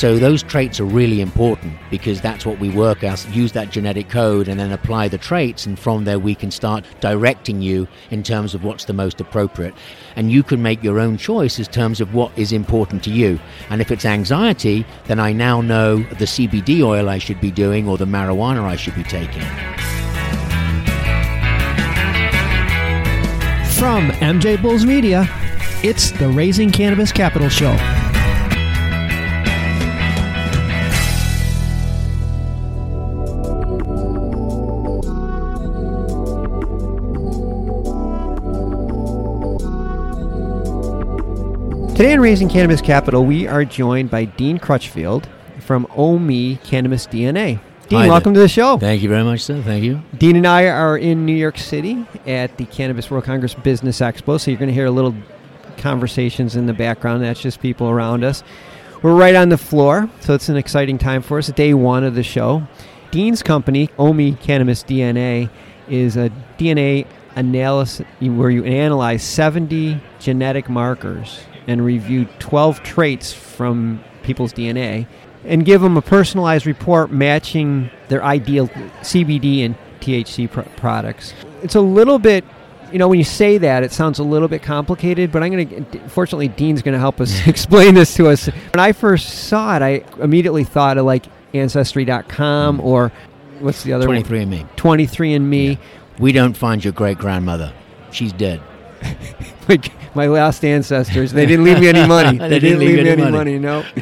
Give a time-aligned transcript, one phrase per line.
[0.00, 4.08] So those traits are really important because that's what we work as, use that genetic
[4.08, 8.22] code and then apply the traits and from there we can start directing you in
[8.22, 9.74] terms of what's the most appropriate.
[10.16, 13.38] And you can make your own choice in terms of what is important to you.
[13.68, 17.86] And if it's anxiety, then I now know the CBD oil I should be doing
[17.86, 19.42] or the marijuana I should be taking.
[23.74, 25.28] From MJ Bulls Media,
[25.84, 27.76] it's the Raising Cannabis Capital Show.
[42.00, 45.28] Today on Raising Cannabis Capital, we are joined by Dean Crutchfield
[45.58, 47.34] from OME Cannabis DNA.
[47.34, 48.08] Dean, Hi there.
[48.08, 48.78] welcome to the show.
[48.78, 49.60] Thank you very much, sir.
[49.60, 50.00] Thank you.
[50.16, 54.40] Dean and I are in New York City at the Cannabis World Congress Business Expo,
[54.40, 55.14] so you're going to hear a little
[55.76, 57.22] conversations in the background.
[57.22, 58.42] That's just people around us.
[59.02, 61.48] We're right on the floor, so it's an exciting time for us.
[61.48, 62.66] Day one of the show.
[63.10, 65.50] Dean's company, OMI Cannabis DNA,
[65.86, 74.02] is a DNA analysis where you analyze 70 genetic markers and review 12 traits from
[74.22, 75.06] people's DNA
[75.44, 78.68] and give them a personalized report matching their ideal
[79.02, 81.32] CBD and THC pr- products.
[81.62, 82.44] It's a little bit,
[82.92, 85.84] you know, when you say that, it sounds a little bit complicated, but I'm going
[85.86, 88.46] to, fortunately, Dean's going to help us explain this to us.
[88.46, 93.10] When I first saw it, I immediately thought of like Ancestry.com or
[93.60, 94.58] what's the other 23 and me.
[94.60, 94.68] one?
[94.76, 95.78] 23andMe.
[96.18, 97.72] We don't find your great grandmother.
[98.10, 98.60] She's dead.
[99.68, 101.32] like my last ancestors.
[101.32, 102.38] They didn't leave me any money.
[102.50, 103.58] They didn't leave me any any money.
[103.58, 103.82] No.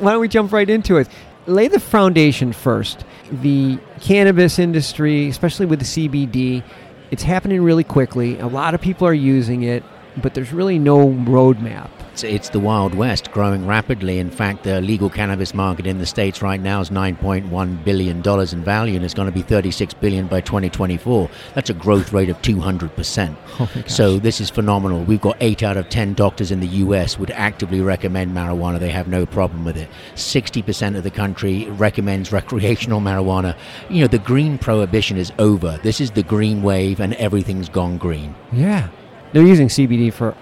[0.00, 1.08] Why don't we jump right into it?
[1.46, 3.04] Lay the foundation first.
[3.30, 6.62] The cannabis industry, especially with the CBD,
[7.10, 8.38] it's happening really quickly.
[8.38, 9.82] A lot of people are using it,
[10.16, 11.90] but there's really no roadmap.
[12.18, 14.18] It's, it's the Wild West growing rapidly.
[14.18, 18.64] In fact, the legal cannabis market in the States right now is $9.1 billion in
[18.64, 21.30] value and it's going to be 36 billion by 2024.
[21.54, 23.36] That's a growth rate of 200%.
[23.60, 23.68] Oh.
[23.88, 25.02] So this is phenomenal.
[25.02, 28.78] We've got 8 out of 10 doctors in the US would actively recommend marijuana.
[28.78, 29.88] They have no problem with it.
[30.14, 33.56] 60% of the country recommends recreational marijuana.
[33.90, 35.80] You know, the green prohibition is over.
[35.82, 38.32] This is the green wave and everything's gone green.
[38.52, 38.88] Yeah.
[39.32, 40.34] They're using CBD for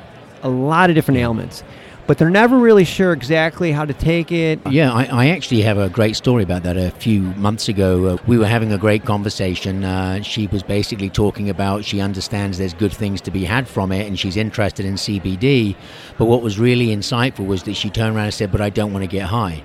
[0.43, 1.65] a lot of different ailments,
[2.07, 4.61] but they're never really sure exactly how to take it.
[4.71, 6.77] Yeah, I, I actually have a great story about that.
[6.77, 9.85] A few months ago, uh, we were having a great conversation.
[9.85, 13.91] Uh, she was basically talking about she understands there's good things to be had from
[13.91, 15.75] it and she's interested in CBD.
[16.17, 18.93] But what was really insightful was that she turned around and said, But I don't
[18.93, 19.65] want to get high.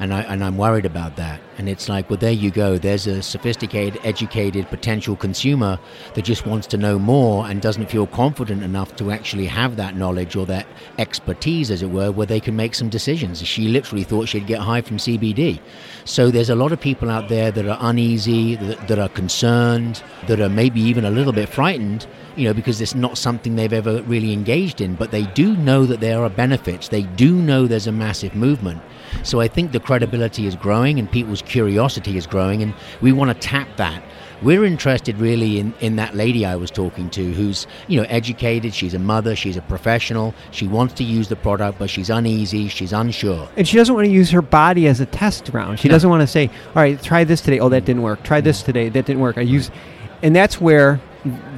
[0.00, 1.40] And, I, and I'm worried about that.
[1.58, 2.78] And it's like, well, there you go.
[2.78, 5.78] There's a sophisticated, educated potential consumer
[6.14, 9.96] that just wants to know more and doesn't feel confident enough to actually have that
[9.96, 10.66] knowledge or that
[10.98, 13.46] expertise, as it were, where they can make some decisions.
[13.46, 15.60] She literally thought she'd get high from CBD.
[16.04, 20.02] So there's a lot of people out there that are uneasy, that, that are concerned,
[20.26, 23.72] that are maybe even a little bit frightened, you know, because it's not something they've
[23.72, 24.94] ever really engaged in.
[24.94, 26.88] But they do know that there are benefits.
[26.88, 28.80] They do know there's a massive movement.
[29.22, 33.30] So I think the credibility is growing and people's curiosity is growing, and we want
[33.30, 34.02] to tap that.
[34.42, 38.74] We're interested really in, in that lady I was talking to who's, you know, educated,
[38.74, 42.66] she's a mother, she's a professional, she wants to use the product, but she's uneasy,
[42.66, 43.48] she's unsure.
[43.56, 45.78] And she doesn't want to use her body as a test ground.
[45.78, 45.92] She No.
[45.94, 47.60] doesn't want to say, "All right, try this today.
[47.60, 48.24] Oh, that didn't work.
[48.24, 48.88] Try this today.
[48.88, 49.70] That didn't work." I use,
[50.24, 50.98] and that's where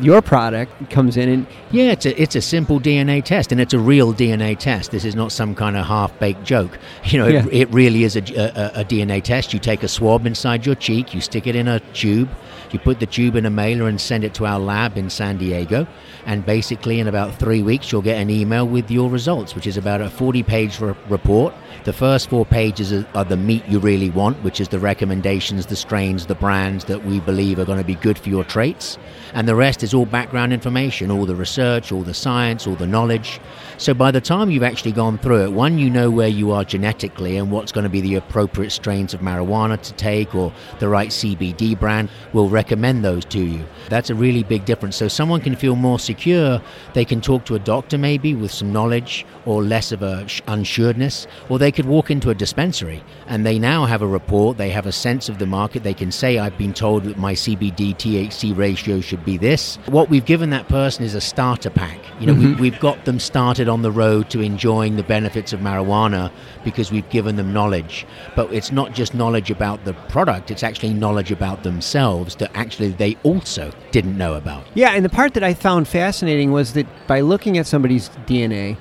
[0.00, 1.28] your product comes in.
[1.28, 4.90] And Yeah, it's a, it's a simple DNA test, and it's a real DNA test.
[4.90, 6.78] This is not some kind of half-baked joke.
[7.04, 7.46] You know, Yeah.
[7.46, 9.52] it, it really is a, a, a DNA test.
[9.52, 12.28] You take a swab inside your cheek, you stick it in a tube,
[12.72, 15.36] you put the tube in a mailer and send it to our lab in San
[15.38, 15.86] Diego,
[16.26, 19.76] and basically in about three weeks you'll get an email with your results, which is
[19.76, 21.54] about a 40-page re- report.
[21.84, 25.66] The first four pages are, are the meat you really want, which is the recommendations,
[25.66, 28.98] the strains, the brands that we believe are going to be good for your traits.
[29.34, 32.86] And the rest is all background information, all the research, all the science, all the
[32.86, 33.40] knowledge.
[33.76, 36.64] So by the time you've actually gone through it, one, you know where you are
[36.64, 40.88] genetically and what's going to be the appropriate strains of marijuana to take or the
[40.88, 42.08] right CBD brand.
[42.32, 43.64] We'll recommend those to you.
[43.88, 44.96] That's a really big difference.
[44.96, 46.62] So someone can feel more secure.
[46.94, 50.40] They can talk to a doctor maybe with some knowledge or less of a sh-
[50.46, 54.56] unsuredness, or they could walk into a dispensary and they now have a report.
[54.56, 55.82] They have a sense of the market.
[55.82, 59.76] They can say, I've been told that my CBD THC ratio should be this.
[59.86, 62.00] What we've given that person is a starter pack.
[62.18, 62.60] You know, we, mm-hmm.
[62.62, 66.32] we've got them started on the road to enjoying the benefits of marijuana
[66.64, 68.06] because we've given them knowledge.
[68.34, 72.92] But it's not just knowledge about the product, it's actually knowledge about themselves that actually
[72.92, 74.64] they also didn't know about.
[74.74, 78.78] yeah, and the part that I found fascinating was that by looking at somebody's DNA,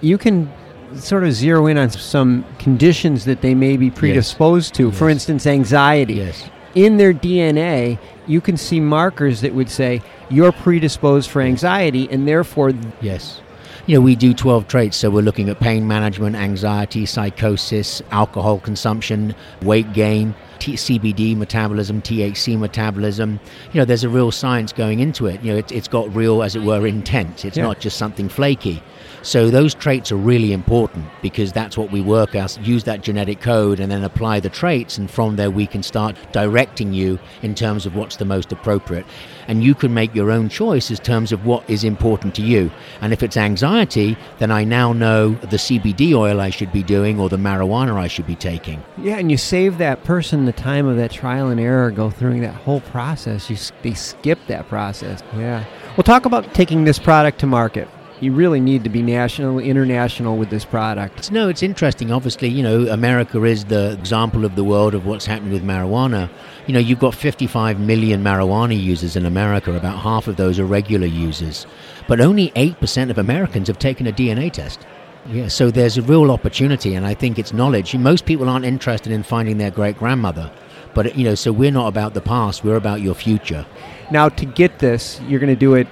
[0.00, 0.52] you can
[0.96, 4.90] sort of zero in on some conditions that they may be predisposed to.
[4.90, 6.14] For instance, anxiety.
[6.14, 6.50] Yes.
[6.74, 12.26] In their DNA, you can see markers that would say you're predisposed for anxiety, and
[12.26, 13.40] therefore, Yes.
[13.86, 18.60] You know, we do 12 traits, so we're looking at pain management, anxiety, psychosis, alcohol
[18.60, 23.40] consumption, weight gain, T- CBD metabolism, THC metabolism.
[23.72, 25.42] You know, there's a real science going into it.
[25.42, 27.44] You know, it, it's got real, as it were, intent.
[27.44, 27.64] It's Yeah.
[27.64, 28.82] not just something flaky.
[29.22, 33.40] So those traits are really important because that's what we work as, use that genetic
[33.42, 37.54] code and then apply the traits and from there we can start directing you in
[37.54, 39.04] terms of what's the most appropriate.
[39.46, 42.70] And you can make your own choice in terms of what is important to you.
[43.02, 47.20] And if it's anxiety, then I now know the CBD oil I should be doing
[47.20, 48.82] or the marijuana I should be taking.
[48.96, 52.40] yeah, and you save that person the time of that trial and error, go through
[52.40, 53.48] that whole process.
[53.48, 55.22] You they skip that process.
[55.36, 55.64] Yeah.
[55.96, 57.88] Well, talk about taking this product to market.
[58.20, 61.30] You really need to be national, international with this product.
[61.32, 62.12] No, it's interesting.
[62.12, 66.28] Obviously, you know, America is the example of the world of what's happening with marijuana.
[66.66, 69.74] You know, you've got 55 million marijuana users in America.
[69.74, 71.66] About half of those are regular users.
[72.08, 74.80] But only 8% of Americans have taken a DNA test.
[75.26, 77.94] Yeah, so there's a real opportunity, and I think it's knowledge.
[77.94, 80.50] Most people aren't interested in finding their great grandmother.
[80.94, 83.66] But, you know, so we're not about the past, we're about your future.
[84.10, 85.86] Now, to get this, you're going to do it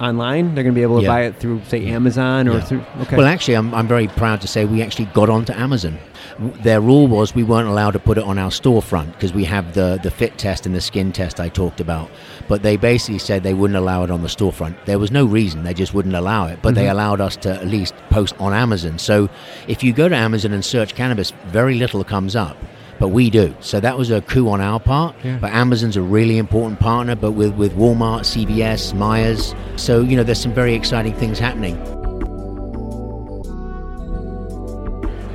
[0.00, 0.54] online.
[0.54, 1.08] They're going to be able to Yeah.
[1.08, 2.60] buy it through, say, Amazon or Yeah.
[2.60, 2.84] through.
[3.02, 3.16] Okay.
[3.16, 5.98] Well, actually, I'm, I'm very proud to say we actually got onto Amazon.
[6.38, 9.74] Their rule was we weren't allowed to put it on our storefront because we have
[9.74, 12.10] the, the fit test and the skin test I talked about.
[12.48, 14.76] But they basically said they wouldn't allow it on the storefront.
[14.84, 16.58] There was no reason, they just wouldn't allow it.
[16.62, 16.92] But they mm-hmm.
[16.92, 18.98] allowed us to at least post on Amazon.
[18.98, 19.30] So
[19.66, 22.56] if you go to Amazon and search cannabis, very little comes up.
[22.98, 23.54] But we do.
[23.60, 25.14] So that was a coup on our part.
[25.22, 25.38] Yeah.
[25.38, 29.54] But Amazon's a really important partner, but with, with Walmart, CVS, Meijer.
[29.78, 31.76] So, you know, there's some very exciting things happening.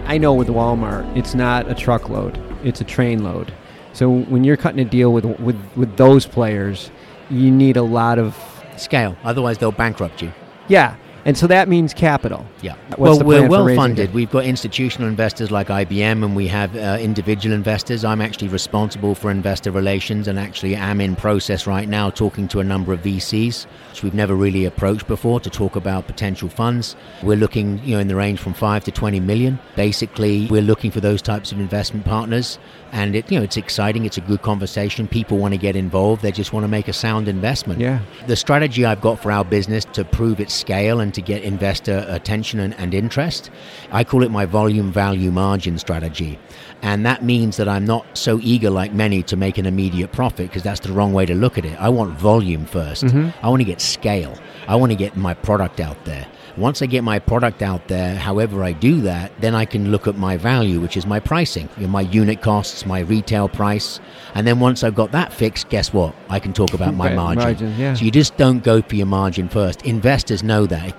[0.07, 3.53] I know with Walmart, it's not a truckload; it's a train load.
[3.93, 6.91] So when you're cutting a deal with with with those players,
[7.29, 8.35] you need a lot of
[8.75, 9.15] scale.
[9.23, 10.33] Otherwise, they'll bankrupt you.
[10.67, 10.95] yeah,
[11.25, 12.45] and so that means capital.
[12.61, 12.75] Yeah.
[12.95, 14.09] What's well, we're well funded.
[14.09, 14.13] it?
[14.13, 18.03] We've got institutional investors like IBM, and we have uh, individual investors.
[18.03, 22.59] I'm actually responsible for investor relations, and actually am in process right now talking to
[22.59, 26.95] a number of VCs, which we've never really approached before, to talk about potential funds.
[27.23, 29.59] We're looking, you know, in the range from five to 20 million.
[29.75, 32.57] Basically, we're looking for those types of investment partners,
[32.91, 34.05] and it, you know, it's exciting.
[34.05, 35.07] It's a good conversation.
[35.07, 36.21] People want to get involved.
[36.21, 37.79] They just want to make a sound investment.
[37.79, 38.01] Yeah.
[38.27, 42.05] The strategy I've got for our business to prove its scale and to get investor
[42.09, 43.49] attention and, and interest,
[43.91, 46.37] I call it my volume value margin strategy.
[46.81, 50.47] And that means that I'm not so eager like many to make an immediate profit
[50.49, 51.79] because that's the wrong way to look at it.
[51.79, 53.45] I want volume 1st mm-hmm.
[53.45, 54.37] I want to get scale.
[54.67, 56.27] I want to get my product out there.
[56.57, 60.07] Once I get my product out there, however I do that, then I can look
[60.07, 63.99] at my value, which is my pricing, you know, my unit costs, my retail price.
[64.35, 66.13] And then once I've got that fixed, guess what?
[66.29, 67.43] I can talk about my margin.
[67.43, 67.93] margin, yeah.
[67.93, 69.83] So you just don't go for your margin first.
[69.83, 70.95] Investors know that.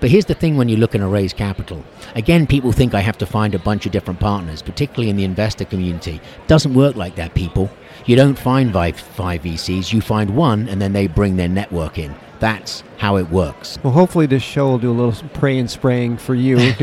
[0.00, 1.82] But here's the thing when you're looking to raise capital.
[2.14, 5.24] Again, people think I have to find a bunch of different partners, particularly in the
[5.24, 6.20] investor community.
[6.48, 7.70] Doesn't work like that, people.
[8.04, 11.98] You don't find five, five VCs, you find one and then they bring their network
[11.98, 12.14] in.
[12.40, 13.78] That's how it works.
[13.82, 16.56] Well, hopefully this show will do a little pray and spraying for you.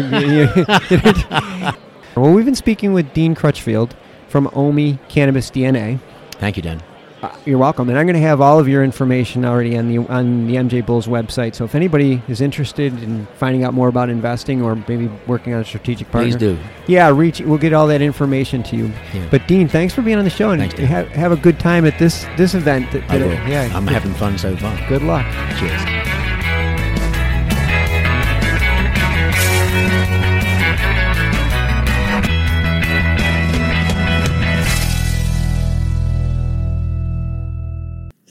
[2.15, 3.95] well, we've been speaking with Dean Crutchfield
[4.27, 5.99] from OMI Cannabis DNA.
[6.33, 6.81] Thank you, Dan.
[7.23, 9.99] Uh, you're welcome, and I'm going to have all of your information already on the
[10.11, 11.55] on the MJ Bulls website.
[11.55, 15.61] So if anybody is interested in finding out more about investing or maybe working on
[15.61, 16.57] a strategic partner, Please do.
[16.85, 17.39] Yeah, reach.
[17.39, 18.91] We'll get all that information to you.
[19.13, 19.25] Yeah.
[19.31, 21.85] But Dean, thanks for being on the show and Thanks, have, have a good time
[21.85, 22.91] at this this event.
[22.91, 23.49] That, I that- will.
[23.49, 24.77] Yeah, I'm having fun so far.
[24.89, 25.25] good luck.
[25.57, 26.12] Cheers.